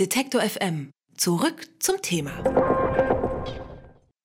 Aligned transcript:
Detektor 0.00 0.40
FM. 0.40 0.90
Zurück 1.16 1.68
zum 1.78 2.02
Thema. 2.02 2.32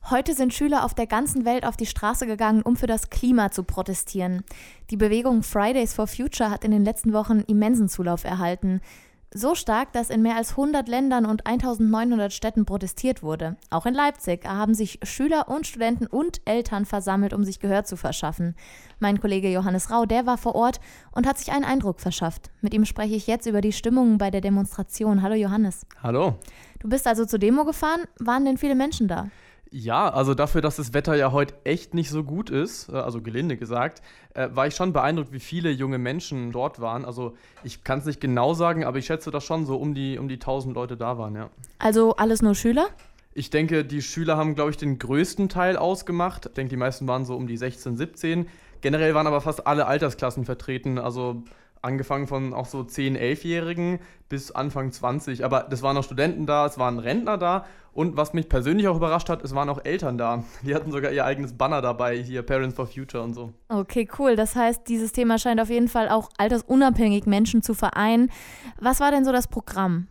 Heute 0.09 0.33
sind 0.33 0.51
Schüler 0.51 0.83
auf 0.83 0.95
der 0.95 1.05
ganzen 1.05 1.45
Welt 1.45 1.63
auf 1.63 1.77
die 1.77 1.85
Straße 1.85 2.25
gegangen, 2.25 2.63
um 2.63 2.75
für 2.75 2.87
das 2.87 3.11
Klima 3.11 3.51
zu 3.51 3.61
protestieren. 3.61 4.43
Die 4.89 4.97
Bewegung 4.97 5.43
Fridays 5.43 5.93
for 5.93 6.07
Future 6.07 6.49
hat 6.49 6.63
in 6.63 6.71
den 6.71 6.83
letzten 6.83 7.13
Wochen 7.13 7.41
immensen 7.41 7.87
Zulauf 7.87 8.23
erhalten. 8.23 8.81
So 9.31 9.53
stark, 9.53 9.93
dass 9.93 10.09
in 10.09 10.23
mehr 10.23 10.37
als 10.37 10.51
100 10.51 10.87
Ländern 10.87 11.27
und 11.27 11.45
1900 11.45 12.33
Städten 12.33 12.65
protestiert 12.65 13.21
wurde. 13.21 13.57
Auch 13.69 13.85
in 13.85 13.93
Leipzig 13.93 14.43
haben 14.47 14.73
sich 14.73 14.99
Schüler 15.03 15.49
und 15.49 15.67
Studenten 15.67 16.07
und 16.07 16.41
Eltern 16.45 16.85
versammelt, 16.85 17.33
um 17.33 17.43
sich 17.43 17.59
Gehör 17.59 17.83
zu 17.83 17.95
verschaffen. 17.95 18.55
Mein 18.97 19.21
Kollege 19.21 19.51
Johannes 19.51 19.91
Rau, 19.91 20.07
der 20.07 20.25
war 20.25 20.39
vor 20.39 20.55
Ort 20.55 20.79
und 21.11 21.27
hat 21.27 21.37
sich 21.37 21.51
einen 21.51 21.63
Eindruck 21.63 21.99
verschafft. 21.99 22.49
Mit 22.61 22.73
ihm 22.73 22.85
spreche 22.85 23.13
ich 23.13 23.27
jetzt 23.27 23.45
über 23.45 23.61
die 23.61 23.71
Stimmung 23.71 24.17
bei 24.17 24.31
der 24.31 24.41
Demonstration. 24.41 25.21
Hallo 25.21 25.35
Johannes. 25.35 25.85
Hallo. 26.01 26.39
Du 26.79 26.89
bist 26.89 27.05
also 27.05 27.23
zur 27.23 27.37
Demo 27.37 27.65
gefahren. 27.65 28.01
Waren 28.17 28.45
denn 28.45 28.57
viele 28.57 28.73
Menschen 28.73 29.07
da? 29.07 29.27
Ja, 29.71 30.09
also 30.09 30.33
dafür, 30.33 30.61
dass 30.61 30.77
das 30.77 30.93
Wetter 30.93 31.15
ja 31.15 31.31
heute 31.31 31.53
echt 31.63 31.93
nicht 31.93 32.09
so 32.09 32.23
gut 32.23 32.49
ist, 32.49 32.89
äh, 32.89 32.93
also 32.93 33.21
gelinde 33.21 33.55
gesagt, 33.55 34.01
äh, 34.33 34.49
war 34.51 34.65
ich 34.67 34.75
schon 34.75 34.93
beeindruckt, 34.93 35.31
wie 35.31 35.39
viele 35.39 35.69
junge 35.69 35.97
Menschen 35.99 36.51
dort 36.51 36.79
waren. 36.79 37.05
Also 37.05 37.35
ich 37.63 37.83
kann 37.83 37.99
es 37.99 38.05
nicht 38.05 38.19
genau 38.19 38.53
sagen, 38.53 38.83
aber 38.83 38.97
ich 38.97 39.05
schätze, 39.05 39.29
dass 39.29 39.43
schon 39.43 39.65
so 39.65 39.77
um 39.77 39.93
die, 39.93 40.17
um 40.17 40.27
die 40.27 40.35
1000 40.35 40.73
Leute 40.73 40.97
da 40.97 41.17
waren, 41.17 41.35
ja. 41.35 41.49
Also 41.77 42.15
alles 42.15 42.41
nur 42.41 42.55
Schüler? 42.55 42.87
Ich 43.33 43.51
denke, 43.51 43.85
die 43.85 44.01
Schüler 44.01 44.37
haben, 44.37 44.55
glaube 44.55 44.71
ich, 44.71 44.77
den 44.77 44.97
größten 44.97 45.49
Teil 45.49 45.77
ausgemacht. 45.77 46.47
Ich 46.47 46.53
denke, 46.53 46.71
die 46.71 46.77
meisten 46.77 47.07
waren 47.07 47.25
so 47.25 47.35
um 47.35 47.45
die 47.45 47.57
16, 47.57 47.95
17. 47.95 48.47
Generell 48.81 49.13
waren 49.13 49.27
aber 49.27 49.41
fast 49.41 49.67
alle 49.67 49.85
Altersklassen 49.85 50.45
vertreten. 50.45 50.97
Also 50.97 51.43
angefangen 51.81 52.27
von 52.27 52.53
auch 52.53 52.65
so 52.65 52.83
10, 52.83 53.17
11-Jährigen 53.17 53.99
bis 54.27 54.51
Anfang 54.51 54.91
20. 54.91 55.43
Aber 55.45 55.67
das 55.69 55.81
waren 55.81 55.97
auch 55.97 56.03
Studenten 56.03 56.45
da, 56.45 56.65
es 56.65 56.77
waren 56.77 56.99
Rentner 56.99 57.37
da 57.37 57.65
und 57.93 58.17
was 58.17 58.33
mich 58.33 58.47
persönlich 58.47 58.87
auch 58.87 58.95
überrascht 58.95 59.29
hat, 59.29 59.43
es 59.43 59.53
waren 59.55 59.69
auch 59.69 59.83
Eltern 59.83 60.17
da. 60.17 60.43
Die 60.63 60.75
hatten 60.75 60.91
sogar 60.91 61.11
ihr 61.11 61.25
eigenes 61.25 61.53
Banner 61.53 61.81
dabei, 61.81 62.17
hier 62.17 62.43
Parents 62.43 62.75
for 62.75 62.87
Future 62.87 63.23
und 63.23 63.33
so. 63.33 63.51
Okay, 63.67 64.07
cool. 64.17 64.35
Das 64.35 64.55
heißt, 64.55 64.87
dieses 64.87 65.11
Thema 65.11 65.37
scheint 65.37 65.59
auf 65.59 65.69
jeden 65.69 65.87
Fall 65.87 66.09
auch 66.09 66.29
altersunabhängig 66.37 67.25
Menschen 67.25 67.61
zu 67.61 67.73
vereinen. 67.73 68.31
Was 68.79 68.99
war 68.99 69.11
denn 69.11 69.25
so 69.25 69.31
das 69.31 69.47
Programm? 69.47 70.07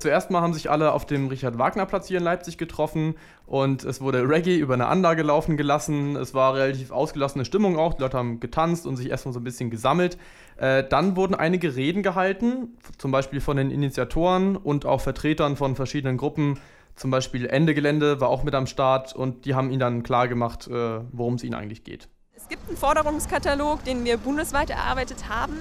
Zuerst 0.00 0.30
mal 0.30 0.40
haben 0.40 0.54
sich 0.54 0.70
alle 0.70 0.92
auf 0.92 1.04
dem 1.04 1.28
Richard-Wagner-Platz 1.28 2.08
hier 2.08 2.16
in 2.16 2.24
Leipzig 2.24 2.56
getroffen 2.56 3.16
und 3.44 3.84
es 3.84 4.00
wurde 4.00 4.26
Reggae 4.26 4.56
über 4.56 4.72
eine 4.72 4.86
Anlage 4.86 5.22
laufen 5.22 5.58
gelassen. 5.58 6.16
Es 6.16 6.32
war 6.32 6.54
relativ 6.54 6.90
ausgelassene 6.90 7.44
Stimmung 7.44 7.78
auch. 7.78 7.92
Die 7.92 8.00
Leute 8.00 8.16
haben 8.16 8.40
getanzt 8.40 8.86
und 8.86 8.96
sich 8.96 9.10
erstmal 9.10 9.34
so 9.34 9.40
ein 9.40 9.44
bisschen 9.44 9.68
gesammelt. 9.68 10.16
Äh, 10.56 10.84
dann 10.88 11.16
wurden 11.16 11.34
einige 11.34 11.76
Reden 11.76 12.02
gehalten, 12.02 12.78
zum 12.96 13.10
Beispiel 13.10 13.42
von 13.42 13.58
den 13.58 13.70
Initiatoren 13.70 14.56
und 14.56 14.86
auch 14.86 15.02
Vertretern 15.02 15.56
von 15.56 15.76
verschiedenen 15.76 16.16
Gruppen. 16.16 16.58
Zum 16.96 17.10
Beispiel 17.10 17.44
Ende 17.44 17.74
Gelände 17.74 18.22
war 18.22 18.30
auch 18.30 18.42
mit 18.42 18.54
am 18.54 18.66
Start 18.66 19.14
und 19.14 19.44
die 19.44 19.54
haben 19.54 19.68
ihnen 19.68 19.80
dann 19.80 20.02
klar 20.02 20.28
gemacht, 20.28 20.66
äh, 20.66 21.00
worum 21.12 21.34
es 21.34 21.44
ihnen 21.44 21.54
eigentlich 21.54 21.84
geht. 21.84 22.08
Es 22.34 22.48
gibt 22.48 22.66
einen 22.68 22.78
Forderungskatalog, 22.78 23.84
den 23.84 24.06
wir 24.06 24.16
bundesweit 24.16 24.70
erarbeitet 24.70 25.28
haben, 25.28 25.56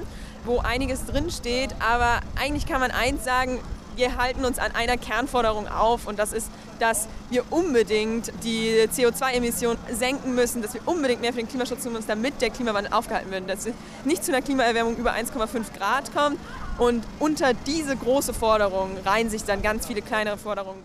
wo 0.46 0.60
einiges 0.60 1.06
drinsteht. 1.06 1.76
Aber 1.86 2.22
eigentlich 2.42 2.66
kann 2.66 2.80
man 2.80 2.92
eins 2.92 3.26
sagen, 3.26 3.60
wir 3.96 4.18
halten 4.18 4.46
uns 4.46 4.60
an 4.60 4.74
einer 4.74 4.98
Kernforderung 4.98 5.68
auf 5.68 6.08
und 6.08 6.20
das 6.20 6.34
ist, 6.34 6.50
dass 6.80 7.08
wir 7.30 7.44
unbedingt 7.52 8.32
die 8.44 8.88
CO2-Emissionen 8.88 9.78
senken 9.92 10.36
müssen, 10.36 10.62
dass 10.62 10.74
wir 10.74 10.82
unbedingt 10.86 11.22
mehr 11.22 11.34
für 11.34 11.40
den 11.40 11.48
Klimaschutz 11.48 11.84
tun 11.84 11.94
müssen, 11.94 12.08
damit 12.08 12.42
der 12.42 12.50
Klimawandel 12.50 12.94
aufgehalten 12.94 13.32
wird, 13.32 13.50
dass 13.50 13.66
es 13.66 13.74
nicht 14.06 14.24
zu 14.24 14.32
einer 14.32 14.42
Klimaerwärmung 14.42 14.96
über 14.96 15.14
1,5 15.14 15.78
Grad 15.78 16.14
kommt. 16.14 16.40
Und 16.78 17.04
unter 17.20 17.54
diese 17.54 17.96
große 17.96 18.34
Forderung 18.34 18.98
reihen 19.06 19.30
sich 19.30 19.44
dann 19.44 19.62
ganz 19.62 19.86
viele 19.86 20.02
kleinere 20.02 20.38
Forderungen. 20.38 20.84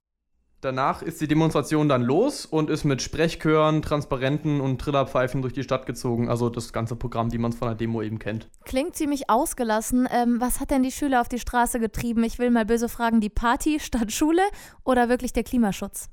Danach 0.65 1.03
ist 1.03 1.21
die 1.21 1.29
Demonstration 1.29 1.91
dann 1.91 2.01
los 2.01 2.47
und 2.47 2.71
ist 2.71 2.85
mit 2.85 3.03
Sprechchören, 3.03 3.83
Transparenten 3.83 4.63
und 4.63 4.81
Trillerpfeifen 4.81 5.43
durch 5.43 5.53
die 5.53 5.63
Stadt 5.63 5.85
gezogen. 5.85 6.31
Also 6.31 6.49
das 6.49 6.73
ganze 6.73 6.97
Programm, 6.97 7.29
die 7.29 7.37
man 7.37 7.53
von 7.53 7.69
der 7.69 7.75
Demo 7.75 8.01
eben 8.01 8.19
kennt. 8.19 8.49
Klingt 8.65 8.97
ziemlich 8.97 9.29
ausgelassen. 9.29 10.09
Ähm, 10.11 10.41
was 10.41 10.61
hat 10.61 10.71
denn 10.71 10.83
die 10.83 10.91
Schüler 10.91 11.21
auf 11.21 11.29
die 11.29 11.39
Straße 11.39 11.81
getrieben? 11.81 12.25
Ich 12.25 12.39
will 12.39 12.51
mal 12.51 12.65
böse 12.65 12.89
fragen, 12.89 13.21
die 13.21 13.29
Party 13.29 13.79
statt 13.79 14.11
Schule 14.11 14.41
oder 14.85 15.11
wirklich 15.11 15.35
der 15.35 15.45
Klimaschutz? 15.45 16.09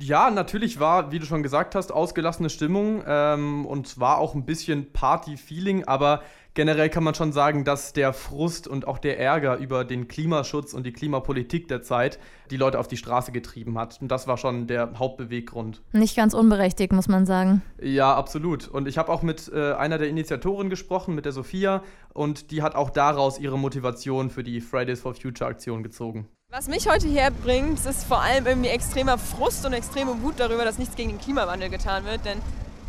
Ja, 0.00 0.30
natürlich 0.30 0.80
war, 0.80 1.12
wie 1.12 1.18
du 1.18 1.26
schon 1.26 1.42
gesagt 1.42 1.74
hast, 1.74 1.92
ausgelassene 1.92 2.50
Stimmung 2.50 3.02
ähm, 3.06 3.66
und 3.66 3.98
war 3.98 4.18
auch 4.18 4.34
ein 4.34 4.46
bisschen 4.46 4.92
Party-Feeling, 4.92 5.84
aber 5.84 6.22
generell 6.54 6.88
kann 6.88 7.04
man 7.04 7.14
schon 7.14 7.32
sagen, 7.32 7.64
dass 7.64 7.92
der 7.92 8.12
Frust 8.12 8.68
und 8.68 8.86
auch 8.86 8.98
der 8.98 9.18
Ärger 9.18 9.56
über 9.56 9.84
den 9.84 10.08
Klimaschutz 10.08 10.74
und 10.74 10.84
die 10.84 10.92
Klimapolitik 10.92 11.68
der 11.68 11.82
Zeit 11.82 12.18
die 12.50 12.56
Leute 12.56 12.78
auf 12.78 12.88
die 12.88 12.96
Straße 12.96 13.32
getrieben 13.32 13.78
hat. 13.78 14.00
Und 14.00 14.08
das 14.08 14.26
war 14.26 14.36
schon 14.36 14.66
der 14.66 14.98
Hauptbeweggrund. 14.98 15.82
Nicht 15.92 16.16
ganz 16.16 16.34
unberechtigt, 16.34 16.92
muss 16.92 17.08
man 17.08 17.26
sagen. 17.26 17.62
Ja, 17.80 18.14
absolut. 18.14 18.68
Und 18.68 18.88
ich 18.88 18.98
habe 18.98 19.10
auch 19.12 19.22
mit 19.22 19.50
äh, 19.52 19.72
einer 19.72 19.98
der 19.98 20.08
Initiatoren 20.08 20.70
gesprochen, 20.70 21.14
mit 21.14 21.24
der 21.24 21.32
Sophia, 21.32 21.82
und 22.12 22.50
die 22.50 22.62
hat 22.62 22.74
auch 22.74 22.90
daraus 22.90 23.38
ihre 23.38 23.58
Motivation 23.58 24.30
für 24.30 24.42
die 24.42 24.60
Fridays 24.60 25.00
for 25.00 25.14
Future 25.14 25.48
Aktion 25.48 25.82
gezogen. 25.82 26.28
Was 26.54 26.68
mich 26.68 26.86
heute 26.86 27.08
herbringt, 27.08 27.82
ist 27.86 28.04
vor 28.04 28.20
allem 28.20 28.46
irgendwie 28.46 28.68
extremer 28.68 29.16
Frust 29.16 29.64
und 29.64 29.72
extreme 29.72 30.20
Wut 30.20 30.34
darüber, 30.36 30.66
dass 30.66 30.76
nichts 30.76 30.96
gegen 30.96 31.08
den 31.08 31.18
Klimawandel 31.18 31.70
getan 31.70 32.04
wird. 32.04 32.26
Denn 32.26 32.42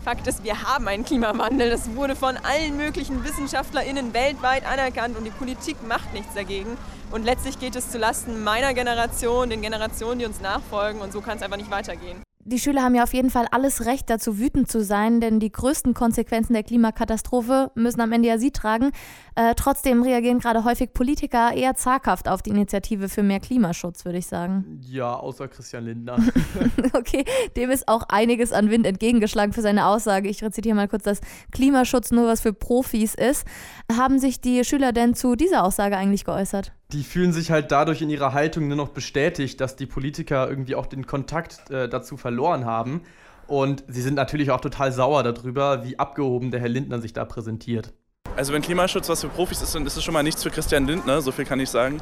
Fakt 0.04 0.28
ist, 0.28 0.44
wir 0.44 0.64
haben 0.64 0.86
einen 0.90 1.06
Klimawandel. 1.06 1.70
Das 1.70 1.96
wurde 1.96 2.18
von 2.18 2.36
allen 2.36 2.76
möglichen 2.76 3.24
WissenschaftlerInnen 3.24 4.14
weltweit 4.14 4.66
anerkannt 4.66 5.18
und 5.18 5.24
die 5.24 5.32
Politik 5.32 5.78
macht 5.88 6.12
nichts 6.12 6.34
dagegen. 6.34 6.78
Und 7.10 7.24
letztlich 7.24 7.58
geht 7.58 7.78
es 7.78 7.90
zulasten 7.90 8.44
meiner 8.44 8.74
Generation, 8.74 9.50
den 9.50 9.62
Generationen, 9.62 10.20
die 10.20 10.26
uns 10.26 10.42
nachfolgen 10.42 11.00
und 11.00 11.14
so 11.14 11.22
kann 11.22 11.38
es 11.38 11.42
einfach 11.42 11.56
nicht 11.56 11.72
weitergehen. 11.72 12.22
Die 12.46 12.60
Schüler 12.60 12.84
haben 12.84 12.94
ja 12.94 13.04
auf 13.04 13.14
jeden 13.14 13.30
Fall 13.30 13.48
alles 13.52 13.86
Recht 13.86 14.10
dazu, 14.10 14.38
wütend 14.38 14.70
zu 14.70 14.84
sein, 14.84 15.22
denn 15.22 15.40
die 15.40 15.52
größten 15.52 15.94
Konsequenzen 15.94 16.54
der 16.54 16.64
Klimakatastrophe 16.64 17.72
müssen 17.76 18.02
am 18.02 18.12
Ende 18.12 18.28
ja 18.28 18.38
sie 18.38 18.52
tragen. 18.52 18.92
Äh, 19.36 19.56
trotzdem 19.56 20.04
reagieren 20.04 20.40
gerade 20.40 20.66
häufig 20.66 20.94
Politiker 20.94 21.54
eher 21.54 21.76
zaghaft 21.76 22.28
auf 22.28 22.42
die 22.42 22.50
Initiative 22.50 23.08
für 23.08 23.24
mehr 23.24 23.40
Klimaschutz, 23.40 24.04
würde 24.04 24.18
ich 24.18 24.28
sagen. 24.28 24.82
Ja, 24.82 25.16
außer 25.16 25.48
Christian 25.48 25.86
Lindner. 25.86 26.18
okay, 26.94 27.24
dem 27.56 27.72
ist 27.72 27.88
auch 27.88 28.04
einiges 28.10 28.52
an 28.52 28.70
Wind 28.70 28.86
entgegengeschlagen 28.86 29.54
für 29.54 29.62
seine 29.62 29.86
Aussage. 29.86 30.28
Ich 30.28 30.44
rezitiere 30.44 30.76
mal 30.76 30.90
kurz, 30.90 31.04
dass 31.04 31.22
Klimaschutz 31.52 32.12
nur 32.12 32.28
was 32.28 32.42
für 32.42 32.52
Profis 32.52 33.16
ist. 33.16 33.48
Haben 33.90 34.20
sich 34.20 34.42
die 34.42 34.66
Schüler 34.66 34.92
denn 34.92 35.16
zu 35.16 35.38
dieser 35.38 35.64
Aussage 35.64 35.96
eigentlich 35.96 36.26
geäußert? 36.26 36.74
Die 36.94 37.04
fühlen 37.04 37.34
sich 37.34 37.52
halt 37.52 37.72
dadurch 37.72 38.02
in 38.02 38.10
ihrer 38.10 38.34
Haltung 38.34 38.68
nur 38.68 38.78
noch 38.78 38.90
bestätigt, 38.90 39.60
dass 39.60 39.76
die 39.76 39.88
Politiker 39.88 40.48
irgendwie 40.48 40.76
auch 40.76 40.86
den 40.86 41.08
Kontakt 41.08 41.70
äh, 41.72 41.90
dazu 41.90 42.18
verloren 42.18 42.66
haben. 42.66 43.02
Und 43.48 43.84
sie 43.88 44.02
sind 44.02 44.14
natürlich 44.14 44.52
auch 44.52 44.62
total 44.62 44.92
sauer 44.92 45.24
darüber, 45.24 45.84
wie 45.84 46.00
abgehoben 46.00 46.52
der 46.52 46.62
Herr 46.62 46.70
Lindner 46.70 47.02
sich 47.02 47.14
da 47.14 47.26
präsentiert. 47.26 47.94
Also 48.36 48.54
wenn 48.54 48.62
Klimaschutz 48.62 49.10
was 49.10 49.22
für 49.22 49.28
Profis 49.28 49.62
ist, 49.62 49.76
dann 49.76 49.86
ist 49.86 49.98
es 49.98 50.04
schon 50.04 50.14
mal 50.14 50.24
nichts 50.24 50.42
für 50.44 50.50
Christian 50.50 50.88
Lindner, 50.88 51.22
so 51.22 51.32
viel 51.32 51.46
kann 51.46 51.60
ich 51.60 51.70
sagen. 51.70 52.00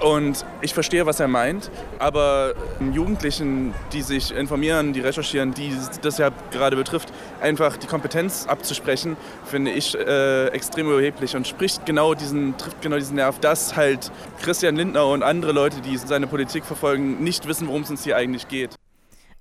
Und 0.00 0.44
ich 0.60 0.74
verstehe, 0.74 1.06
was 1.06 1.18
er 1.18 1.26
meint, 1.26 1.70
aber 1.98 2.54
Jugendlichen, 2.92 3.74
die 3.92 4.02
sich 4.02 4.32
informieren, 4.32 4.92
die 4.92 5.00
recherchieren, 5.00 5.52
die 5.54 5.72
das 6.02 6.18
ja 6.18 6.30
gerade 6.52 6.76
betrifft, 6.76 7.12
einfach 7.40 7.76
die 7.76 7.88
Kompetenz 7.88 8.46
abzusprechen, 8.46 9.16
finde 9.44 9.72
ich 9.72 9.96
äh, 9.96 10.48
extrem 10.48 10.86
überheblich 10.86 11.34
und 11.34 11.48
spricht 11.48 11.84
genau 11.84 12.14
diesen, 12.14 12.56
trifft 12.56 12.80
genau 12.80 12.96
diesen 12.96 13.16
Nerv, 13.16 13.40
dass 13.40 13.74
halt 13.74 14.12
Christian 14.40 14.76
Lindner 14.76 15.06
und 15.08 15.24
andere 15.24 15.52
Leute, 15.52 15.80
die 15.80 15.96
seine 15.96 16.28
Politik 16.28 16.64
verfolgen, 16.64 17.24
nicht 17.24 17.48
wissen, 17.48 17.66
worum 17.66 17.82
es 17.82 17.90
uns 17.90 18.04
hier 18.04 18.16
eigentlich 18.16 18.46
geht. 18.46 18.76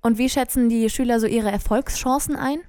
Und 0.01 0.17
wie 0.17 0.29
schätzen 0.29 0.69
die 0.69 0.89
Schüler 0.89 1.19
so 1.19 1.27
ihre 1.27 1.51
Erfolgschancen 1.51 2.35
ein? 2.35 2.59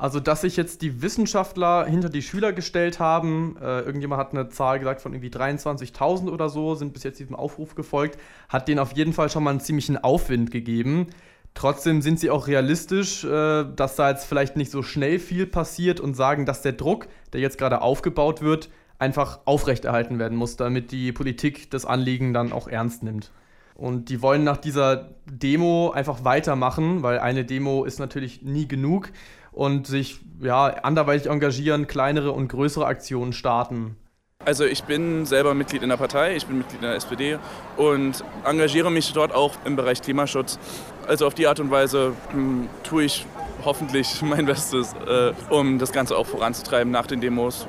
Also, 0.00 0.18
dass 0.18 0.40
sich 0.40 0.56
jetzt 0.56 0.80
die 0.80 1.02
Wissenschaftler 1.02 1.84
hinter 1.84 2.08
die 2.08 2.22
Schüler 2.22 2.54
gestellt 2.54 3.00
haben, 3.00 3.58
äh, 3.60 3.80
irgendjemand 3.80 4.18
hat 4.18 4.32
eine 4.32 4.48
Zahl 4.48 4.78
gesagt 4.78 5.02
von 5.02 5.12
irgendwie 5.12 5.28
23.000 5.28 6.30
oder 6.30 6.48
so, 6.48 6.74
sind 6.74 6.94
bis 6.94 7.02
jetzt 7.02 7.20
diesem 7.20 7.36
Aufruf 7.36 7.74
gefolgt, 7.74 8.18
hat 8.48 8.66
denen 8.66 8.78
auf 8.78 8.92
jeden 8.92 9.12
Fall 9.12 9.28
schon 9.28 9.44
mal 9.44 9.50
einen 9.50 9.60
ziemlichen 9.60 9.98
Aufwind 9.98 10.50
gegeben. 10.50 11.08
Trotzdem 11.52 12.00
sind 12.00 12.18
sie 12.18 12.30
auch 12.30 12.46
realistisch, 12.46 13.24
äh, 13.24 13.66
dass 13.76 13.96
da 13.96 14.08
jetzt 14.08 14.24
vielleicht 14.24 14.56
nicht 14.56 14.70
so 14.70 14.82
schnell 14.82 15.18
viel 15.18 15.46
passiert 15.46 16.00
und 16.00 16.14
sagen, 16.14 16.46
dass 16.46 16.62
der 16.62 16.72
Druck, 16.72 17.06
der 17.34 17.42
jetzt 17.42 17.58
gerade 17.58 17.82
aufgebaut 17.82 18.40
wird, 18.40 18.70
einfach 18.98 19.40
aufrechterhalten 19.44 20.18
werden 20.18 20.38
muss, 20.38 20.56
damit 20.56 20.92
die 20.92 21.12
Politik 21.12 21.70
das 21.70 21.84
Anliegen 21.84 22.32
dann 22.32 22.54
auch 22.54 22.68
ernst 22.68 23.02
nimmt. 23.02 23.32
Und 23.74 24.08
die 24.08 24.22
wollen 24.22 24.44
nach 24.44 24.58
dieser 24.58 25.10
Demo 25.26 25.90
einfach 25.90 26.24
weitermachen, 26.24 27.02
weil 27.02 27.18
eine 27.18 27.44
Demo 27.44 27.84
ist 27.84 27.98
natürlich 27.98 28.40
nie 28.42 28.66
genug 28.66 29.10
und 29.52 29.86
sich 29.86 30.20
ja, 30.40 30.66
anderweitig 30.66 31.30
engagieren, 31.30 31.86
kleinere 31.86 32.32
und 32.32 32.48
größere 32.48 32.86
Aktionen 32.86 33.32
starten. 33.32 33.96
Also 34.42 34.64
ich 34.64 34.84
bin 34.84 35.26
selber 35.26 35.52
Mitglied 35.52 35.82
in 35.82 35.90
der 35.90 35.98
Partei, 35.98 36.34
ich 36.34 36.46
bin 36.46 36.58
Mitglied 36.58 36.80
in 36.80 36.86
der 36.86 36.96
SPD 36.96 37.38
und 37.76 38.24
engagiere 38.46 38.90
mich 38.90 39.12
dort 39.12 39.34
auch 39.34 39.52
im 39.66 39.76
Bereich 39.76 40.00
Klimaschutz. 40.00 40.58
Also 41.06 41.26
auf 41.26 41.34
die 41.34 41.46
Art 41.46 41.60
und 41.60 41.70
Weise 41.70 42.14
hm, 42.30 42.68
tue 42.82 43.04
ich 43.04 43.26
hoffentlich 43.64 44.22
mein 44.22 44.46
Bestes, 44.46 44.94
äh, 45.06 45.32
um 45.50 45.78
das 45.78 45.92
Ganze 45.92 46.16
auch 46.16 46.26
voranzutreiben 46.26 46.90
nach 46.90 47.06
den 47.06 47.20
Demos. 47.20 47.66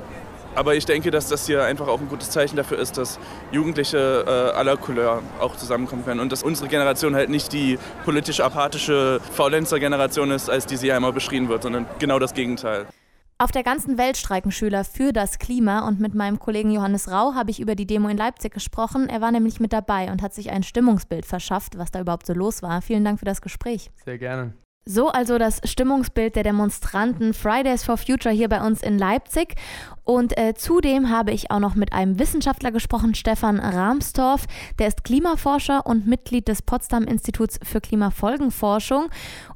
Aber 0.55 0.75
ich 0.75 0.85
denke, 0.85 1.11
dass 1.11 1.27
das 1.27 1.45
hier 1.45 1.63
einfach 1.63 1.87
auch 1.87 2.01
ein 2.01 2.09
gutes 2.09 2.29
Zeichen 2.29 2.55
dafür 2.55 2.79
ist, 2.79 2.97
dass 2.97 3.19
Jugendliche 3.51 4.25
äh, 4.27 4.57
aller 4.57 4.77
Couleur 4.77 5.21
auch 5.39 5.55
zusammenkommen 5.55 6.03
können 6.03 6.19
und 6.19 6.31
dass 6.31 6.43
unsere 6.43 6.67
Generation 6.69 7.15
halt 7.15 7.29
nicht 7.29 7.53
die 7.53 7.79
politisch 8.03 8.41
apathische 8.41 9.19
Faulenzer-Generation 9.33 10.31
ist, 10.31 10.49
als 10.49 10.65
die 10.65 10.77
sie 10.77 10.87
ja 10.87 10.97
immer 10.97 11.11
beschrieben 11.11 11.49
wird, 11.49 11.63
sondern 11.63 11.85
genau 11.99 12.19
das 12.19 12.33
Gegenteil. 12.33 12.85
Auf 13.41 13.51
der 13.51 13.63
ganzen 13.63 13.97
Welt 13.97 14.17
streiken 14.17 14.51
Schüler 14.51 14.83
für 14.83 15.11
das 15.11 15.39
Klima 15.39 15.87
und 15.87 15.99
mit 15.99 16.13
meinem 16.13 16.37
Kollegen 16.37 16.69
Johannes 16.69 17.09
Rau 17.09 17.33
habe 17.33 17.49
ich 17.49 17.59
über 17.59 17.73
die 17.73 17.87
Demo 17.87 18.07
in 18.07 18.17
Leipzig 18.17 18.53
gesprochen. 18.53 19.09
Er 19.09 19.19
war 19.19 19.31
nämlich 19.31 19.59
mit 19.59 19.73
dabei 19.73 20.11
und 20.11 20.21
hat 20.21 20.35
sich 20.35 20.51
ein 20.51 20.61
Stimmungsbild 20.61 21.25
verschafft, 21.25 21.75
was 21.75 21.89
da 21.89 22.01
überhaupt 22.01 22.27
so 22.27 22.33
los 22.33 22.61
war. 22.61 22.83
Vielen 22.83 23.03
Dank 23.03 23.17
für 23.17 23.25
das 23.25 23.41
Gespräch. 23.41 23.89
Sehr 24.05 24.19
gerne. 24.19 24.53
So 24.85 25.09
also 25.09 25.37
das 25.37 25.61
Stimmungsbild 25.63 26.35
der 26.35 26.43
Demonstranten 26.43 27.33
Fridays 27.35 27.83
for 27.83 27.97
Future 27.97 28.33
hier 28.33 28.49
bei 28.49 28.61
uns 28.61 28.81
in 28.81 28.97
Leipzig. 28.97 29.55
Und 30.03 30.37
äh, 30.37 30.53
zudem 30.55 31.09
habe 31.09 31.31
ich 31.31 31.51
auch 31.51 31.59
noch 31.59 31.75
mit 31.75 31.93
einem 31.93 32.19
Wissenschaftler 32.19 32.71
gesprochen, 32.71 33.13
Stefan 33.13 33.59
Rahmstorff. 33.59 34.45
Der 34.79 34.87
ist 34.87 35.03
Klimaforscher 35.03 35.85
und 35.85 36.07
Mitglied 36.07 36.47
des 36.47 36.61
Potsdam 36.61 37.03
Instituts 37.03 37.59
für 37.63 37.81
Klimafolgenforschung. 37.81 39.09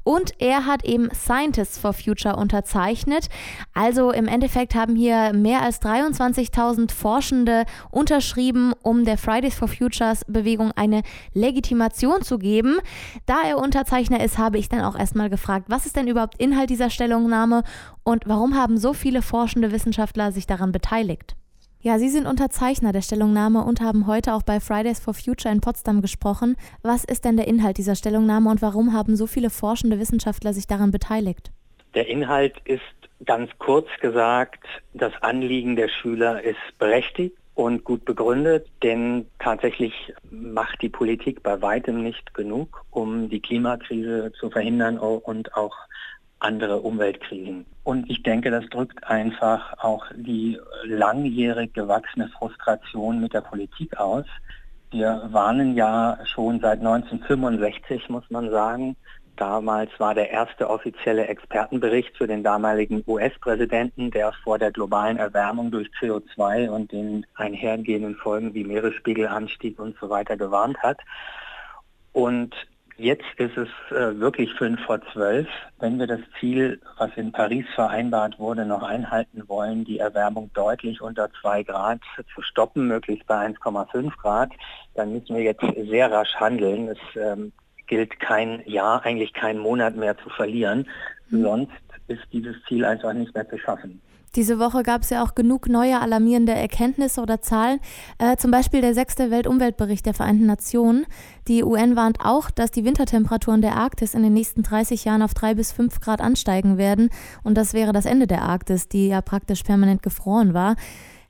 Und 0.04 0.32
er 0.38 0.66
hat 0.66 0.84
eben 0.84 1.08
Scientists 1.12 1.78
for 1.78 1.92
Future 1.92 2.36
unterzeichnet. 2.36 3.28
Also 3.74 4.12
im 4.12 4.28
Endeffekt 4.28 4.74
haben 4.74 4.94
hier 4.94 5.32
mehr 5.32 5.62
als 5.62 5.82
23.000 5.82 6.92
Forschende 6.92 7.64
unterschrieben, 7.90 8.72
um 8.82 9.04
der 9.04 9.18
Fridays 9.18 9.54
for 9.54 9.68
Futures 9.68 10.24
Bewegung 10.28 10.70
eine 10.72 11.02
Legitimation 11.34 12.22
zu 12.22 12.38
geben. 12.38 12.78
Da 13.26 13.42
er 13.44 13.58
Unterzeichner 13.58 14.22
ist, 14.22 14.38
habe 14.38 14.58
ich 14.58 14.68
dann 14.68 14.82
auch 14.82 14.96
erstmal 14.96 15.28
gefragt, 15.28 15.66
was 15.68 15.86
ist 15.86 15.96
denn 15.96 16.06
überhaupt 16.06 16.40
Inhalt 16.40 16.70
dieser 16.70 16.90
Stellungnahme 16.90 17.64
und 18.04 18.22
warum 18.26 18.54
haben 18.54 18.78
so 18.78 18.92
viele 18.92 19.20
forschende 19.20 19.72
Wissenschaftler 19.72 20.30
sich 20.36 20.46
daran 20.46 20.70
beteiligt? 20.70 21.34
Ja, 21.80 21.98
Sie 21.98 22.08
sind 22.08 22.26
Unterzeichner 22.26 22.92
der 22.92 23.02
Stellungnahme 23.02 23.62
und 23.64 23.80
haben 23.80 24.06
heute 24.06 24.34
auch 24.34 24.42
bei 24.42 24.60
Fridays 24.60 24.98
for 24.98 25.14
Future 25.14 25.52
in 25.52 25.60
Potsdam 25.60 26.02
gesprochen. 26.02 26.56
Was 26.82 27.04
ist 27.04 27.24
denn 27.24 27.36
der 27.36 27.46
Inhalt 27.46 27.78
dieser 27.78 27.94
Stellungnahme 27.94 28.50
und 28.50 28.62
warum 28.62 28.92
haben 28.92 29.14
so 29.16 29.26
viele 29.26 29.50
forschende 29.50 29.98
Wissenschaftler 29.98 30.52
sich 30.52 30.66
daran 30.66 30.90
beteiligt? 30.90 31.52
Der 31.94 32.08
Inhalt 32.08 32.54
ist 32.64 32.82
ganz 33.24 33.50
kurz 33.58 33.88
gesagt, 34.00 34.64
das 34.94 35.12
Anliegen 35.20 35.76
der 35.76 35.88
Schüler 35.88 36.42
ist 36.42 36.58
berechtigt 36.78 37.36
und 37.54 37.84
gut 37.84 38.04
begründet, 38.04 38.66
denn 38.82 39.26
tatsächlich 39.38 40.12
macht 40.30 40.82
die 40.82 40.90
Politik 40.90 41.42
bei 41.42 41.62
weitem 41.62 42.02
nicht 42.02 42.34
genug, 42.34 42.84
um 42.90 43.30
die 43.30 43.40
Klimakrise 43.40 44.32
zu 44.38 44.50
verhindern 44.50 44.98
und 44.98 45.54
auch 45.54 45.76
andere 46.38 46.80
Umweltkrisen. 46.80 47.66
Und 47.82 48.10
ich 48.10 48.22
denke, 48.22 48.50
das 48.50 48.66
drückt 48.66 49.04
einfach 49.04 49.78
auch 49.78 50.06
die 50.14 50.58
langjährig 50.84 51.72
gewachsene 51.72 52.28
Frustration 52.28 53.20
mit 53.20 53.32
der 53.32 53.40
Politik 53.40 53.96
aus. 53.98 54.26
Wir 54.90 55.28
warnen 55.30 55.74
ja 55.74 56.18
schon 56.24 56.60
seit 56.60 56.78
1965, 56.78 58.08
muss 58.08 58.28
man 58.30 58.50
sagen. 58.50 58.96
Damals 59.36 59.90
war 59.98 60.14
der 60.14 60.30
erste 60.30 60.70
offizielle 60.70 61.26
Expertenbericht 61.26 62.16
für 62.16 62.26
den 62.26 62.42
damaligen 62.42 63.04
US-Präsidenten, 63.06 64.10
der 64.10 64.32
vor 64.44 64.58
der 64.58 64.72
globalen 64.72 65.18
Erwärmung 65.18 65.70
durch 65.70 65.88
CO2 66.00 66.70
und 66.70 66.90
den 66.90 67.26
einhergehenden 67.34 68.14
Folgen 68.14 68.54
wie 68.54 68.64
Meeresspiegelanstieg 68.64 69.78
und 69.78 69.94
so 70.00 70.08
weiter 70.08 70.38
gewarnt 70.38 70.78
hat. 70.78 71.00
Und 72.12 72.54
Jetzt 72.98 73.24
ist 73.36 73.56
es 73.58 73.68
äh, 73.90 74.18
wirklich 74.18 74.54
fünf 74.54 74.80
vor 74.86 75.00
zwölf. 75.12 75.46
Wenn 75.80 75.98
wir 75.98 76.06
das 76.06 76.20
Ziel, 76.40 76.80
was 76.96 77.10
in 77.16 77.30
Paris 77.30 77.66
vereinbart 77.74 78.38
wurde, 78.38 78.64
noch 78.64 78.82
einhalten 78.82 79.42
wollen, 79.48 79.84
die 79.84 79.98
Erwärmung 79.98 80.50
deutlich 80.54 81.02
unter 81.02 81.28
zwei 81.42 81.62
Grad 81.62 82.00
zu 82.34 82.40
stoppen, 82.40 82.88
möglichst 82.88 83.26
bei 83.26 83.46
1,5 83.46 84.16
Grad, 84.16 84.50
dann 84.94 85.12
müssen 85.12 85.36
wir 85.36 85.42
jetzt 85.42 85.64
sehr 85.90 86.10
rasch 86.10 86.34
handeln. 86.36 86.88
Es 86.88 86.98
ähm, 87.16 87.52
gilt 87.86 88.18
kein 88.18 88.62
Jahr, 88.64 89.04
eigentlich 89.04 89.34
kein 89.34 89.58
Monat 89.58 89.94
mehr 89.94 90.16
zu 90.16 90.30
verlieren. 90.30 90.88
Mhm. 91.28 91.42
Sonst 91.42 91.72
ist 92.08 92.22
dieses 92.32 92.56
Ziel 92.66 92.86
einfach 92.86 93.12
nicht 93.12 93.34
mehr 93.34 93.48
zu 93.48 93.58
schaffen. 93.58 94.00
Diese 94.36 94.58
Woche 94.58 94.82
gab 94.82 95.00
es 95.00 95.10
ja 95.10 95.24
auch 95.24 95.34
genug 95.34 95.66
neue 95.66 95.98
alarmierende 95.98 96.52
Erkenntnisse 96.52 97.22
oder 97.22 97.40
Zahlen, 97.40 97.80
äh, 98.18 98.36
zum 98.36 98.50
Beispiel 98.50 98.82
der 98.82 98.92
sechste 98.92 99.30
Weltumweltbericht 99.30 100.04
der 100.04 100.12
Vereinten 100.12 100.44
Nationen. 100.44 101.06
Die 101.48 101.64
UN 101.64 101.96
warnt 101.96 102.18
auch, 102.20 102.50
dass 102.50 102.70
die 102.70 102.84
Wintertemperaturen 102.84 103.62
der 103.62 103.76
Arktis 103.76 104.12
in 104.12 104.22
den 104.22 104.34
nächsten 104.34 104.62
30 104.62 105.06
Jahren 105.06 105.22
auf 105.22 105.32
drei 105.32 105.54
bis 105.54 105.72
fünf 105.72 106.00
Grad 106.00 106.20
ansteigen 106.20 106.76
werden. 106.76 107.08
Und 107.44 107.56
das 107.56 107.72
wäre 107.72 107.94
das 107.94 108.04
Ende 108.04 108.26
der 108.26 108.42
Arktis, 108.42 108.88
die 108.88 109.08
ja 109.08 109.22
praktisch 109.22 109.62
permanent 109.62 110.02
gefroren 110.02 110.52
war. 110.52 110.76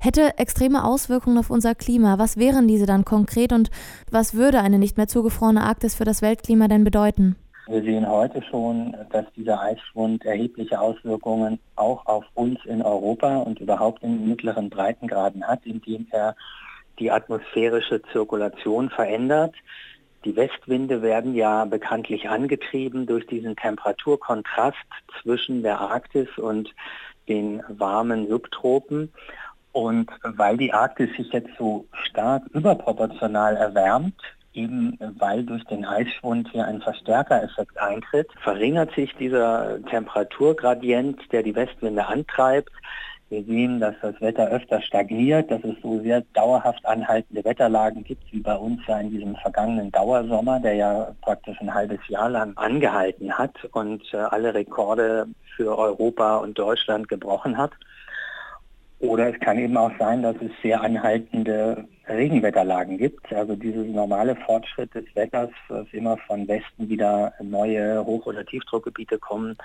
Hätte 0.00 0.36
extreme 0.38 0.84
Auswirkungen 0.84 1.38
auf 1.38 1.48
unser 1.48 1.76
Klima. 1.76 2.18
Was 2.18 2.36
wären 2.36 2.66
diese 2.66 2.86
dann 2.86 3.04
konkret 3.04 3.52
und 3.52 3.70
was 4.10 4.34
würde 4.34 4.60
eine 4.60 4.80
nicht 4.80 4.96
mehr 4.96 5.06
zugefrorene 5.06 5.62
Arktis 5.62 5.94
für 5.94 6.04
das 6.04 6.22
Weltklima 6.22 6.66
denn 6.66 6.82
bedeuten? 6.82 7.36
Wir 7.68 7.82
sehen 7.82 8.08
heute 8.08 8.42
schon, 8.44 8.96
dass 9.10 9.24
dieser 9.34 9.60
Eisschwund 9.60 10.24
erhebliche 10.24 10.80
Auswirkungen 10.80 11.58
auch 11.74 12.06
auf 12.06 12.24
uns 12.34 12.64
in 12.64 12.80
Europa 12.80 13.38
und 13.38 13.58
überhaupt 13.58 14.04
in 14.04 14.28
mittleren 14.28 14.70
Breitengraden 14.70 15.44
hat, 15.44 15.66
indem 15.66 16.06
er 16.12 16.36
die 17.00 17.10
atmosphärische 17.10 18.02
Zirkulation 18.12 18.88
verändert. 18.88 19.54
Die 20.24 20.36
Westwinde 20.36 21.02
werden 21.02 21.34
ja 21.34 21.64
bekanntlich 21.64 22.28
angetrieben 22.28 23.04
durch 23.04 23.26
diesen 23.26 23.56
Temperaturkontrast 23.56 24.76
zwischen 25.20 25.64
der 25.64 25.80
Arktis 25.80 26.28
und 26.36 26.72
den 27.28 27.64
warmen 27.68 28.28
Subtropen. 28.28 29.12
Und 29.72 30.08
weil 30.22 30.56
die 30.56 30.72
Arktis 30.72 31.10
sich 31.16 31.32
jetzt 31.32 31.50
so 31.58 31.84
stark 32.04 32.44
überproportional 32.52 33.56
erwärmt, 33.56 34.14
eben 34.56 34.96
weil 35.18 35.44
durch 35.44 35.64
den 35.64 35.84
Eisschwund 35.84 36.48
hier 36.50 36.66
ein 36.66 36.80
Verstärkereffekt 36.80 37.78
eintritt, 37.78 38.28
verringert 38.42 38.94
sich 38.94 39.14
dieser 39.16 39.78
Temperaturgradient, 39.84 41.20
der 41.32 41.42
die 41.42 41.54
Westwinde 41.54 42.06
antreibt. 42.06 42.70
Wir 43.28 43.42
sehen, 43.42 43.80
dass 43.80 43.94
das 44.02 44.20
Wetter 44.20 44.48
öfter 44.48 44.80
stagniert, 44.80 45.50
dass 45.50 45.62
es 45.64 45.74
so 45.82 46.00
sehr 46.00 46.22
dauerhaft 46.32 46.86
anhaltende 46.86 47.44
Wetterlagen 47.44 48.04
gibt, 48.04 48.22
wie 48.32 48.38
bei 48.38 48.54
uns 48.54 48.80
ja 48.86 49.00
in 49.00 49.10
diesem 49.10 49.34
vergangenen 49.36 49.90
Dauersommer, 49.90 50.60
der 50.60 50.74
ja 50.74 51.14
praktisch 51.22 51.60
ein 51.60 51.74
halbes 51.74 51.98
Jahr 52.08 52.30
lang 52.30 52.56
angehalten 52.56 53.36
hat 53.36 53.52
und 53.72 54.02
äh, 54.14 54.18
alle 54.18 54.54
Rekorde 54.54 55.26
für 55.56 55.76
Europa 55.76 56.36
und 56.36 56.56
Deutschland 56.56 57.08
gebrochen 57.08 57.58
hat. 57.58 57.72
Oder 59.00 59.34
es 59.34 59.40
kann 59.40 59.58
eben 59.58 59.76
auch 59.76 59.92
sein, 59.98 60.22
dass 60.22 60.36
es 60.36 60.50
sehr 60.62 60.80
anhaltende 60.80 61.84
Regenwetterlagen 62.08 62.98
gibt. 62.98 63.32
Also 63.32 63.56
dieser 63.56 63.82
normale 63.82 64.36
Fortschritt 64.36 64.94
des 64.94 65.04
Wetters, 65.14 65.50
dass 65.68 65.86
immer 65.92 66.16
von 66.26 66.46
Westen 66.48 66.88
wieder 66.88 67.32
neue 67.42 68.04
Hoch- 68.04 68.26
oder 68.26 68.44
Tiefdruckgebiete 68.44 69.18
kommen, 69.18 69.56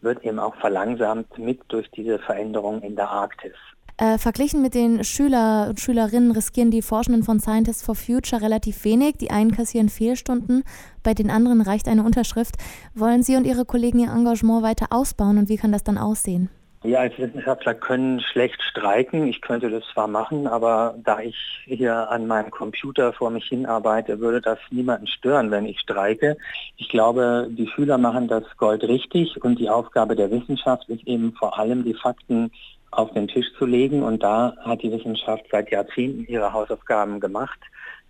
wird 0.00 0.24
eben 0.24 0.38
auch 0.38 0.54
verlangsamt 0.56 1.38
mit 1.38 1.60
durch 1.68 1.90
diese 1.90 2.18
Veränderung 2.18 2.82
in 2.82 2.96
der 2.96 3.08
Arktis. 3.08 3.54
Äh, 4.00 4.16
verglichen 4.16 4.62
mit 4.62 4.74
den 4.74 5.02
Schüler 5.02 5.66
und 5.70 5.80
Schülerinnen 5.80 6.30
riskieren 6.30 6.70
die 6.70 6.82
Forschenden 6.82 7.24
von 7.24 7.40
Scientists 7.40 7.84
for 7.84 7.96
Future 7.96 8.40
relativ 8.40 8.84
wenig. 8.84 9.16
Die 9.16 9.32
einen 9.32 9.50
kassieren 9.50 9.88
Fehlstunden, 9.88 10.62
bei 11.02 11.14
den 11.14 11.30
anderen 11.30 11.60
reicht 11.60 11.88
eine 11.88 12.04
Unterschrift. 12.04 12.54
Wollen 12.94 13.24
Sie 13.24 13.34
und 13.34 13.44
Ihre 13.44 13.64
Kollegen 13.64 13.98
Ihr 13.98 14.12
Engagement 14.12 14.62
weiter 14.62 14.86
ausbauen 14.90 15.36
und 15.36 15.48
wie 15.48 15.56
kann 15.56 15.72
das 15.72 15.82
dann 15.82 15.98
aussehen? 15.98 16.48
Wir 16.88 17.00
als 17.00 17.18
Wissenschaftler 17.18 17.74
können 17.74 18.18
schlecht 18.18 18.62
streiken. 18.62 19.26
Ich 19.26 19.42
könnte 19.42 19.68
das 19.68 19.84
zwar 19.92 20.06
machen, 20.08 20.46
aber 20.46 20.94
da 21.04 21.20
ich 21.20 21.36
hier 21.66 22.10
an 22.10 22.26
meinem 22.26 22.50
Computer 22.50 23.12
vor 23.12 23.28
mich 23.28 23.44
hinarbeite, 23.44 24.20
würde 24.20 24.40
das 24.40 24.58
niemanden 24.70 25.06
stören, 25.06 25.50
wenn 25.50 25.66
ich 25.66 25.78
streike. 25.80 26.38
Ich 26.78 26.88
glaube, 26.88 27.48
die 27.50 27.66
Schüler 27.66 27.98
machen 27.98 28.26
das 28.26 28.44
Gold 28.56 28.84
richtig 28.84 29.36
und 29.44 29.58
die 29.58 29.68
Aufgabe 29.68 30.16
der 30.16 30.30
Wissenschaft 30.30 30.88
ist 30.88 31.06
eben 31.06 31.34
vor 31.34 31.58
allem 31.58 31.84
die 31.84 31.92
Fakten 31.92 32.50
auf 32.90 33.12
den 33.12 33.28
Tisch 33.28 33.52
zu 33.58 33.66
legen 33.66 34.02
und 34.02 34.22
da 34.22 34.56
hat 34.64 34.82
die 34.82 34.90
Wissenschaft 34.90 35.44
seit 35.52 35.70
Jahrzehnten 35.70 36.24
ihre 36.26 36.54
Hausaufgaben 36.54 37.20
gemacht. 37.20 37.60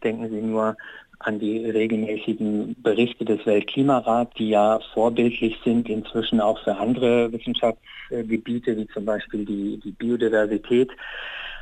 Denken 0.02 0.28
Sie 0.31 0.40
nur 0.40 0.76
an 1.21 1.38
die 1.40 1.69
regelmäßigen 1.69 2.76
Berichte 2.81 3.25
des 3.25 3.45
Weltklimarats, 3.45 4.33
die 4.35 4.50
ja 4.50 4.78
vorbildlich 4.95 5.59
sind 5.64 5.88
inzwischen 5.88 6.40
auch 6.40 6.62
für 6.62 6.76
andere 6.76 7.33
Wissenschaftsgebiete, 7.33 8.76
wie 8.76 8.87
zum 8.88 9.05
Beispiel 9.05 9.45
die, 9.45 9.81
die 9.83 9.90
Biodiversität, 9.90 10.90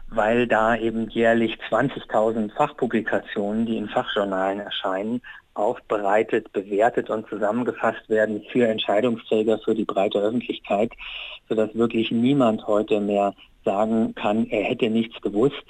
weil 0.09 0.47
da 0.47 0.77
eben 0.77 1.09
jährlich 1.09 1.57
20.000 1.71 2.55
Fachpublikationen, 2.55 3.65
die 3.65 3.79
in 3.79 3.89
Fachjournalen 3.89 4.61
erscheinen, 4.61 5.23
aufbereitet, 5.57 6.53
bewertet 6.53 7.11
und 7.11 7.29
zusammengefasst 7.29 8.09
werden 8.09 8.43
für 8.53 8.67
Entscheidungsträger, 8.69 9.59
für 9.65 9.75
die 9.75 9.85
breite 9.85 10.19
Öffentlichkeit, 10.19 10.93
sodass 11.49 11.75
wirklich 11.75 12.11
niemand 12.11 12.67
heute 12.67 13.01
mehr 13.01 13.35
sagen 13.65 14.15
kann, 14.15 14.47
er 14.51 14.63
hätte 14.63 14.89
nichts 14.89 15.21
gewusst, 15.21 15.65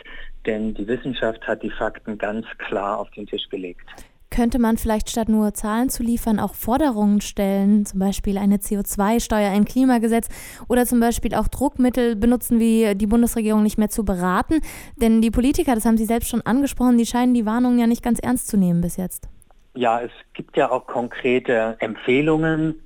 denn 0.44 0.74
die 0.74 0.86
Wissenschaft 0.86 1.46
hat 1.46 1.62
die 1.62 1.70
Fakten 1.70 2.18
ganz 2.18 2.46
klar 2.58 2.98
auf 2.98 3.10
den 3.10 3.26
Tisch 3.26 3.48
gelegt. 3.48 3.86
könnte 4.30 4.58
man 4.58 4.76
vielleicht 4.76 5.08
statt 5.08 5.30
nur 5.30 5.54
Zahlen 5.54 5.88
zu 5.88 6.02
liefern 6.02 6.38
auch 6.38 6.54
Forderungen 6.54 7.22
stellen, 7.22 7.86
zum 7.86 8.00
Beispiel 8.00 8.36
eine 8.36 8.58
CO2-Steuer, 8.58 9.50
ein 9.50 9.64
Klimagesetz 9.64 10.28
oder 10.68 10.84
zum 10.84 11.00
Beispiel 11.00 11.34
auch 11.34 11.48
Druckmittel 11.48 12.16
benutzen, 12.16 12.60
wie 12.60 12.94
die 12.94 13.06
Bundesregierung 13.06 13.62
nicht 13.62 13.78
mehr 13.78 13.88
zu 13.88 14.04
beraten. 14.04 14.60
Denn 14.96 15.22
die 15.22 15.30
Politiker, 15.30 15.74
das 15.74 15.86
haben 15.86 15.96
Sie 15.96 16.04
selbst 16.04 16.28
schon 16.28 16.42
angesprochen, 16.42 16.98
die 16.98 17.06
scheinen 17.06 17.32
die 17.32 17.46
Warnungen 17.46 17.78
ja 17.78 17.86
nicht 17.86 18.02
ganz 18.02 18.18
ernst 18.18 18.48
zu 18.48 18.58
nehmen 18.58 18.82
bis 18.82 18.98
jetzt. 18.98 19.30
Ja, 19.76 20.00
es 20.00 20.10
gibt 20.32 20.56
ja 20.56 20.70
auch 20.70 20.86
konkrete 20.86 21.76
Empfehlungen 21.80 22.80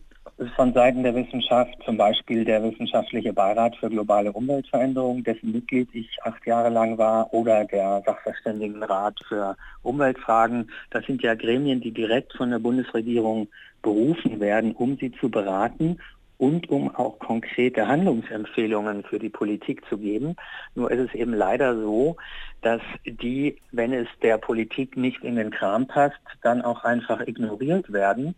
von 0.56 0.72
Seiten 0.72 1.04
der 1.04 1.14
Wissenschaft, 1.14 1.70
zum 1.84 1.96
Beispiel 1.96 2.44
der 2.44 2.64
Wissenschaftliche 2.64 3.32
Beirat 3.32 3.76
für 3.76 3.88
globale 3.88 4.32
Umweltveränderung, 4.32 5.22
dessen 5.22 5.52
Mitglied 5.52 5.88
ich 5.92 6.18
acht 6.24 6.44
Jahre 6.44 6.68
lang 6.68 6.98
war, 6.98 7.32
oder 7.32 7.64
der 7.64 8.02
Sachverständigenrat 8.04 9.20
für 9.28 9.56
Umweltfragen. 9.82 10.68
Das 10.90 11.04
sind 11.06 11.22
ja 11.22 11.36
Gremien, 11.36 11.80
die 11.80 11.92
direkt 11.92 12.32
von 12.36 12.50
der 12.50 12.58
Bundesregierung 12.58 13.46
berufen 13.82 14.40
werden, 14.40 14.72
um 14.72 14.96
sie 14.96 15.12
zu 15.12 15.30
beraten 15.30 16.00
und 16.38 16.70
um 16.70 16.92
auch 16.96 17.18
konkrete 17.18 17.86
Handlungsempfehlungen 17.86 19.04
für 19.04 19.18
die 19.18 19.28
Politik 19.28 19.84
zu 19.88 19.98
geben. 19.98 20.34
Nur 20.74 20.90
ist 20.90 21.10
es 21.10 21.14
eben 21.14 21.34
leider 21.34 21.76
so, 21.76 22.16
dass 22.62 22.82
die, 23.04 23.56
wenn 23.72 23.92
es 23.92 24.08
der 24.22 24.38
Politik 24.38 24.96
nicht 24.96 25.22
in 25.24 25.36
den 25.36 25.50
Kram 25.50 25.86
passt, 25.86 26.20
dann 26.42 26.62
auch 26.62 26.84
einfach 26.84 27.20
ignoriert 27.26 27.92
werden. 27.92 28.34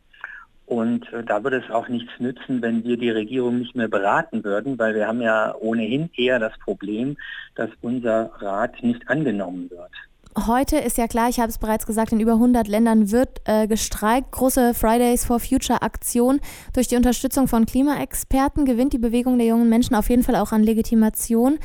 Und 0.66 1.12
äh, 1.12 1.22
da 1.24 1.42
würde 1.42 1.58
es 1.58 1.70
auch 1.70 1.88
nichts 1.88 2.12
nützen, 2.18 2.62
wenn 2.62 2.84
wir 2.84 2.96
die 2.96 3.10
Regierung 3.10 3.58
nicht 3.58 3.74
mehr 3.74 3.88
beraten 3.88 4.44
würden, 4.44 4.78
weil 4.78 4.94
wir 4.94 5.06
haben 5.06 5.20
ja 5.20 5.54
ohnehin 5.56 6.08
eher 6.16 6.38
das 6.38 6.56
Problem, 6.60 7.16
dass 7.56 7.70
unser 7.82 8.32
Rat 8.40 8.82
nicht 8.82 9.08
angenommen 9.08 9.70
wird. 9.70 9.90
Heute 10.34 10.78
ist 10.78 10.96
ja 10.96 11.08
klar, 11.08 11.28
ich 11.28 11.40
habe 11.40 11.50
es 11.50 11.58
bereits 11.58 11.84
gesagt, 11.84 12.10
in 12.12 12.20
über 12.20 12.32
100 12.32 12.66
Ländern 12.66 13.10
wird 13.10 13.42
äh, 13.44 13.66
gestreikt. 13.66 14.32
Große 14.32 14.72
Fridays 14.72 15.26
for 15.26 15.38
Future 15.38 15.82
Aktion. 15.82 16.40
Durch 16.72 16.88
die 16.88 16.96
Unterstützung 16.96 17.48
von 17.48 17.66
Klimaexperten 17.66 18.64
gewinnt 18.64 18.94
die 18.94 18.98
Bewegung 18.98 19.36
der 19.36 19.46
jungen 19.46 19.68
Menschen 19.68 19.94
auf 19.94 20.08
jeden 20.08 20.22
Fall 20.22 20.36
auch 20.36 20.52
an 20.52 20.62
Legitimation. 20.62 21.58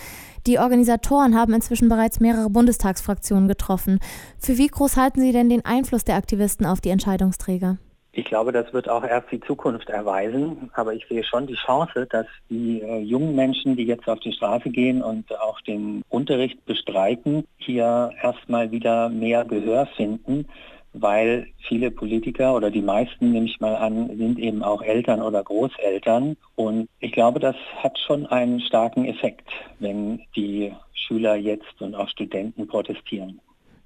Die 0.47 0.59
Organisatoren 0.59 1.33
haben 1.33 1.53
inzwischen 1.53 1.88
bereits 1.88 2.19
mehrere 2.19 2.50
Bundestagsfraktionen 2.50 3.47
getroffen. 3.47 4.00
Für 4.38 4.57
wie 4.57 4.67
groß 4.67 4.97
halten 4.97 5.21
Sie 5.21 5.31
denn 5.31 5.47
den 5.47 5.63
Einfluss 5.63 6.03
der 6.03 6.15
Aktivisten 6.15 6.65
auf 6.65 6.81
die 6.81 6.89
Entscheidungsträger? 6.89 7.77
Ich 8.17 8.25
glaube, 8.25 8.51
das 8.51 8.74
wird 8.74 8.89
auch 8.89 9.03
erst 9.03 9.31
die 9.31 9.39
Zukunft 9.41 9.89
erweisen. 9.89 10.71
Aber 10.74 10.91
ich 10.95 11.05
sehe 11.07 11.24
schon 11.24 11.45
die 11.45 11.53
Chance, 11.53 12.07
dass 12.09 12.25
die 12.50 12.81
äh, 12.81 12.97
jungen 12.97 13.36
Menschen, 13.36 13.75
die 13.75 13.83
jetzt 13.83 14.09
auf 14.09 14.19
die 14.21 14.33
Straße 14.33 14.71
gehen 14.71 15.03
und 15.03 15.31
auch 15.39 15.62
den 15.62 16.01
Unterricht 16.09 16.65
bestreiten, 16.65 17.45
hier 17.57 18.09
erstmal 18.19 18.71
wieder 18.71 19.09
mehr 19.09 19.45
Gehör 19.45 19.86
finden, 19.86 20.47
weil 20.93 21.45
viele 21.67 21.91
Politiker 21.91 22.55
oder 22.55 22.71
die 22.71 22.81
meisten, 22.81 23.33
nehme 23.33 23.45
ich 23.45 23.59
mal 23.59 23.75
an, 23.75 24.07
sind 24.17 24.39
eben 24.39 24.63
auch 24.63 24.81
Eltern 24.81 25.21
oder 25.21 25.43
Großeltern. 25.43 26.38
Und 26.55 26.89
ich 27.00 27.12
glaube, 27.12 27.39
das 27.39 27.55
hat 27.83 28.00
schon 28.00 28.25
einen 28.25 28.62
starken 28.62 29.05
Effekt, 29.05 29.47
wenn 29.77 30.24
die 30.36 30.74
Schüler 30.95 31.36
jetzt 31.36 31.79
und 31.81 31.93
auch 31.93 32.09
Studenten 32.09 32.67
protestieren. 32.67 33.39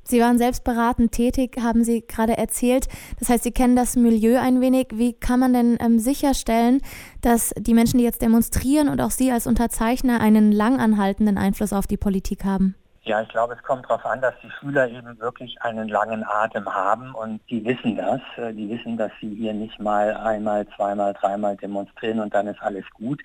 Sie 0.03 0.20
waren 0.20 0.38
selbst 0.38 0.63
beratend 0.63 1.12
tätig, 1.12 1.58
haben 1.62 1.84
Sie 1.84 2.05
gerade 2.05 2.38
erzählt. 2.38 2.88
Das 3.20 3.29
heißt, 3.29 3.43
Sie 3.43 3.51
kennen 3.51 3.75
das 3.75 3.96
Milieu 3.96 4.39
ein 4.39 4.62
wenig. 4.62 4.88
Wie 4.93 5.13
kann 5.13 5.39
man 5.39 5.53
denn 5.53 5.77
ähm, 5.79 6.00
sicherstellen, 6.00 6.81
dass 7.22 7.53
die 7.58 7.74
Menschen, 7.74 7.98
die 7.98 8.03
jetzt 8.03 8.22
demonstrieren 8.22 8.89
und 8.89 9.01
auch 9.01 9.12
Sie 9.12 9.31
als 9.31 9.48
Unterzeichner 9.48 10.20
einen 10.20 10.51
langanhaltenden 10.51 11.38
Einfluss 11.38 11.74
auf 11.74 11.88
die 11.88 11.98
Politik 11.98 12.43
haben? 12.43 12.75
Ja, 13.03 13.20
ich 13.24 13.29
glaube, 13.29 13.55
es 13.55 13.63
kommt 13.63 13.86
darauf 13.86 14.05
an, 14.05 14.22
dass 14.22 14.36
die 14.43 14.51
Schüler 14.60 14.88
eben 14.88 15.20
wirklich 15.20 15.60
einen 15.63 15.89
langen 15.89 16.24
Atem 16.24 16.72
haben 16.72 17.15
und 17.15 17.41
die 17.50 17.65
wissen 17.65 17.96
das. 17.96 18.22
Äh, 18.38 18.53
die 18.53 18.70
wissen, 18.70 18.96
dass 18.96 19.12
sie 19.20 19.34
hier 19.34 19.53
nicht 19.53 19.79
mal 19.79 20.15
einmal, 20.15 20.67
zweimal, 20.75 21.13
dreimal 21.13 21.58
demonstrieren 21.58 22.20
und 22.20 22.34
dann 22.34 22.46
ist 22.46 22.62
alles 22.62 22.86
gut. 22.91 23.20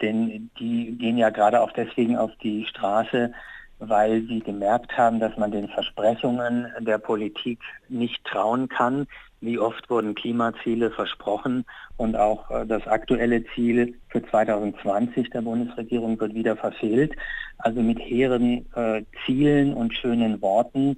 Denn 0.00 0.50
die 0.58 0.96
gehen 0.96 1.18
ja 1.18 1.28
gerade 1.28 1.60
auch 1.60 1.72
deswegen 1.72 2.16
auf 2.16 2.30
die 2.42 2.64
Straße, 2.66 3.32
weil 3.78 4.22
sie 4.22 4.40
gemerkt 4.40 4.96
haben, 4.96 5.20
dass 5.20 5.36
man 5.36 5.50
den 5.50 5.68
Versprechungen 5.68 6.66
der 6.80 6.98
Politik 6.98 7.60
nicht 7.88 8.24
trauen 8.24 8.68
kann. 8.68 9.06
Wie 9.40 9.58
oft 9.58 9.88
wurden 9.88 10.16
Klimaziele 10.16 10.90
versprochen 10.90 11.64
und 11.96 12.16
auch 12.16 12.50
äh, 12.50 12.66
das 12.66 12.86
aktuelle 12.88 13.44
Ziel 13.54 13.94
für 14.08 14.22
2020 14.24 15.30
der 15.30 15.42
Bundesregierung 15.42 16.18
wird 16.18 16.34
wieder 16.34 16.56
verfehlt. 16.56 17.14
Also 17.58 17.80
mit 17.80 18.00
hehren 18.00 18.66
äh, 18.74 19.02
Zielen 19.24 19.74
und 19.74 19.94
schönen 19.94 20.42
Worten 20.42 20.96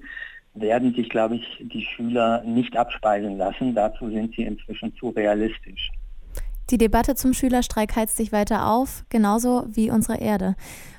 werden 0.55 0.95
sich, 0.95 1.09
glaube 1.11 1.37
ich, 1.37 1.59
die 1.61 1.85
Schüler 1.85 2.43
nicht 2.45 2.77
abspeisen 2.77 3.37
lassen. 3.37 3.75
Dazu 3.75 4.09
sind 4.11 4.35
sie 4.35 4.43
inzwischen 4.43 4.95
zu 4.97 5.11
realistisch. 5.11 5.91
Die 6.71 6.79
Debatte 6.79 7.17
zum 7.17 7.35
Schülerstreik 7.35 7.97
heizt 7.97 8.17
sich 8.17 8.31
weiter 8.31 8.71
auf, 8.71 9.05
genauso 9.09 9.65
wie 9.69 9.91
unsere 9.91 10.21
Erde. 10.21 10.55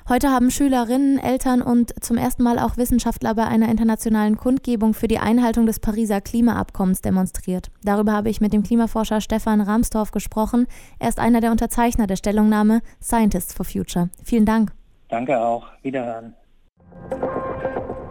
Heute 0.06 0.28
haben 0.28 0.50
Schülerinnen, 0.50 1.18
Eltern 1.18 1.62
und 1.62 1.94
zum 2.04 2.18
ersten 2.18 2.42
Mal 2.42 2.58
auch 2.58 2.76
Wissenschaftler 2.76 3.34
bei 3.34 3.44
einer 3.44 3.70
internationalen 3.70 4.36
Kundgebung 4.36 4.92
für 4.92 5.08
die 5.08 5.18
Einhaltung 5.18 5.64
des 5.64 5.80
Pariser 5.80 6.20
Klimaabkommens 6.20 7.00
demonstriert. 7.00 7.70
Darüber 7.84 8.12
habe 8.12 8.28
ich 8.28 8.42
mit 8.42 8.52
dem 8.52 8.62
Klimaforscher 8.62 9.22
Stefan 9.22 9.62
Ramstorff 9.62 10.10
gesprochen. 10.10 10.66
Er 10.98 11.08
ist 11.08 11.18
einer 11.18 11.40
der 11.40 11.52
Unterzeichner 11.52 12.06
der 12.06 12.16
Stellungnahme 12.16 12.82
Scientists 13.02 13.54
for 13.54 13.64
Future. 13.64 14.10
Vielen 14.22 14.44
Dank. 14.44 14.72
Danke 15.08 15.40
auch. 15.40 15.68
Wiederhören. 15.80 16.34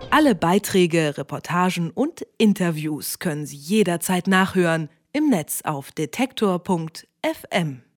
Alle 0.10 0.34
Beiträge, 0.34 1.16
Reportagen 1.16 1.92
und 1.92 2.26
Interviews 2.40 3.20
können 3.20 3.46
Sie 3.46 3.58
jederzeit 3.58 4.26
nachhören 4.28 4.90
im 5.14 5.30
Netz 5.30 5.62
auf 5.64 5.92
detektor.fm. 7.24 7.82